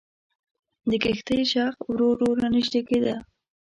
[0.89, 3.15] د کښتۍ ږغ ورو ورو را نژدې کېده.